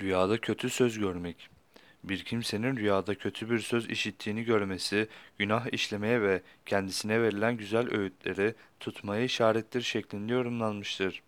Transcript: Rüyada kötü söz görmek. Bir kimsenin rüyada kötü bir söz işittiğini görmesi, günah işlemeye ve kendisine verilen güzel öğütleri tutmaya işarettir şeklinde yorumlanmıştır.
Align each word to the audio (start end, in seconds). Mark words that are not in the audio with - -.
Rüyada 0.00 0.40
kötü 0.40 0.70
söz 0.70 0.98
görmek. 0.98 1.48
Bir 2.04 2.24
kimsenin 2.24 2.76
rüyada 2.76 3.14
kötü 3.14 3.50
bir 3.50 3.58
söz 3.58 3.90
işittiğini 3.90 4.44
görmesi, 4.44 5.08
günah 5.38 5.72
işlemeye 5.72 6.22
ve 6.22 6.42
kendisine 6.66 7.22
verilen 7.22 7.56
güzel 7.56 7.94
öğütleri 7.94 8.54
tutmaya 8.80 9.24
işarettir 9.24 9.82
şeklinde 9.82 10.32
yorumlanmıştır. 10.32 11.22